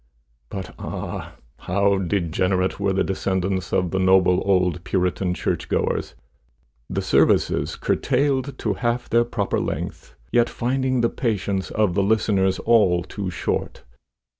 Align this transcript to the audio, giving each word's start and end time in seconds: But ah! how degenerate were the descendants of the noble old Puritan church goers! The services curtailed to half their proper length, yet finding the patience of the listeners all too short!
But 0.49 0.73
ah! 0.79 1.35
how 1.57 1.99
degenerate 1.99 2.79
were 2.79 2.91
the 2.91 3.03
descendants 3.03 3.71
of 3.71 3.91
the 3.91 3.99
noble 3.99 4.41
old 4.43 4.83
Puritan 4.83 5.35
church 5.35 5.69
goers! 5.69 6.15
The 6.89 7.03
services 7.03 7.75
curtailed 7.75 8.57
to 8.57 8.73
half 8.73 9.07
their 9.11 9.25
proper 9.25 9.59
length, 9.59 10.15
yet 10.31 10.49
finding 10.49 11.01
the 11.01 11.09
patience 11.09 11.69
of 11.69 11.93
the 11.93 12.01
listeners 12.01 12.57
all 12.57 13.03
too 13.03 13.29
short! 13.29 13.83